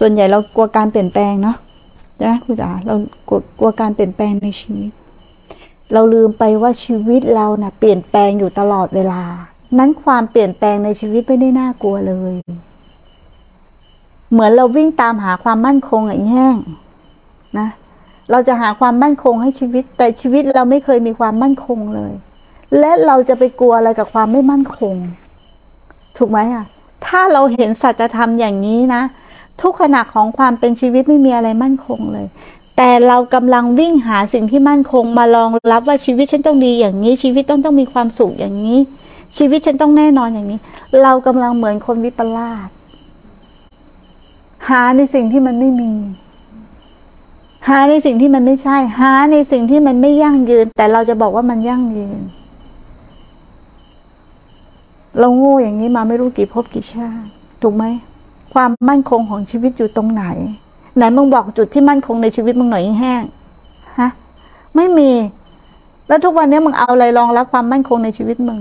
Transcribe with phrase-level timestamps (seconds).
[0.00, 1.56] ส่วนใหญ่เรากลัวการเปลี่ยนแปลงเนาะ
[2.16, 2.94] ใช่ไหมคุณจ๋าเรา
[3.28, 4.90] กลัวกลัวการเปลี่ยนแปลงในชีวิต
[5.92, 9.22] เราลืมไปว่าชีวิตเรานะ่ะเปลี่ยนแปลงอยู่ตลอดเวลา
[9.78, 12.34] นั้นความเปลี่ยนแปลงในชีวิตไม่ได้น่ากลัวเลย
[14.30, 16.56] เหมือนเราวิ่งตามหาความมั่นคงอย่างแห้ง
[17.58, 17.68] นะ
[18.30, 22.12] เราจะหาความมั่นคงให้ชีวิต แต่ชีวิตเราไม่เคยมีความมั่นคงเลย
[22.78, 24.94] และเราจะไปกลัวอะไรกับความไม่มั่นคง
[26.16, 26.64] ถูกไหมอะ
[27.06, 29.02] ถ้าเราเห็นสัจธรรมอย่างนี้นะ
[29.62, 32.26] ทุกขณะของความเป็นชีวิตไม่มีอะไรมั่นคงเลย
[32.76, 38.78] แต่เรากำลังวิ่งหาสิ่งที่มั่นคงมารองรับว่าชีวิตฉันต้องดีอย่างนี้ ชีวิตต้องต้องมีความสุขอย่างนี้
[39.36, 40.58] ชีวิตฉันต้องแน่นอนอย่างนี้
[41.02, 42.68] เรากำลังเหมือนคนวิปลาส
[44.68, 45.92] หาในสิ่งที่มันไม่มี
[47.68, 52.20] หาในสิ่งที่มันไม่ใช่ หาในสิ่งที่มันไม่ยั่งยืน แต่เราจะบอกว่ามันยั่งยืน
[55.18, 57.28] เราโง่อย่างนี้มาไม่รู้กี่ภพกี่ชาติ
[57.62, 57.84] ถูกไหม
[58.54, 60.24] ความมั่นคงของชีวิตอยู่ตรงไหน
[60.96, 63.22] ไหนมึงบอกจุดที่มั่นคงในชีวิตมึงหน่อยแห้ง
[64.00, 64.10] ฮะ
[64.76, 65.10] ไม่มี
[66.08, 68.58] แล้วทุกวันนี้มึงเอาอะไรรองรับความมั่นคงในชีวิตมึง